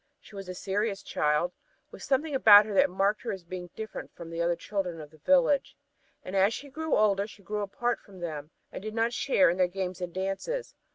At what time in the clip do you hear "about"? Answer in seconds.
2.33-2.65